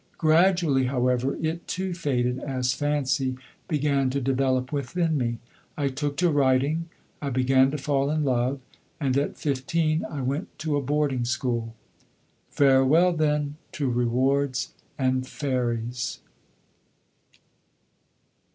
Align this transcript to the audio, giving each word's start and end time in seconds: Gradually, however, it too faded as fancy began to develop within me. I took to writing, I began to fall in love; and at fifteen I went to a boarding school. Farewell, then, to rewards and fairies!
Gradually, 0.17 0.85
however, 0.85 1.35
it 1.39 1.67
too 1.67 1.93
faded 1.93 2.39
as 2.39 2.73
fancy 2.73 3.37
began 3.67 4.09
to 4.09 4.19
develop 4.19 4.71
within 4.71 5.15
me. 5.15 5.37
I 5.77 5.89
took 5.89 6.17
to 6.17 6.31
writing, 6.31 6.89
I 7.21 7.29
began 7.29 7.69
to 7.69 7.77
fall 7.77 8.09
in 8.09 8.23
love; 8.23 8.59
and 8.99 9.15
at 9.15 9.37
fifteen 9.37 10.03
I 10.09 10.21
went 10.23 10.57
to 10.57 10.75
a 10.75 10.81
boarding 10.81 11.23
school. 11.23 11.75
Farewell, 12.49 13.13
then, 13.13 13.57
to 13.73 13.91
rewards 13.91 14.73
and 14.97 15.27
fairies! 15.27 16.17